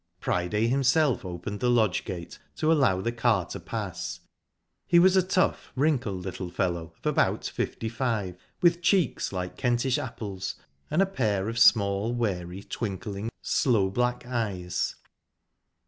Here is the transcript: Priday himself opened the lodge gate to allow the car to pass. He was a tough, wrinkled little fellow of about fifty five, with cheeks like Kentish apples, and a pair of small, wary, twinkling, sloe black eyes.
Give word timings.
Priday 0.19 0.65
himself 0.65 1.23
opened 1.23 1.59
the 1.59 1.69
lodge 1.69 2.05
gate 2.05 2.39
to 2.55 2.71
allow 2.71 3.01
the 3.01 3.11
car 3.11 3.45
to 3.45 3.59
pass. 3.59 4.21
He 4.87 4.97
was 4.97 5.15
a 5.15 5.21
tough, 5.21 5.71
wrinkled 5.75 6.25
little 6.25 6.49
fellow 6.49 6.93
of 6.99 7.05
about 7.05 7.45
fifty 7.45 7.87
five, 7.87 8.35
with 8.63 8.81
cheeks 8.81 9.31
like 9.31 9.57
Kentish 9.57 9.99
apples, 9.99 10.55
and 10.89 11.03
a 11.03 11.05
pair 11.05 11.47
of 11.49 11.59
small, 11.59 12.15
wary, 12.15 12.63
twinkling, 12.63 13.29
sloe 13.43 13.91
black 13.91 14.25
eyes. 14.25 14.95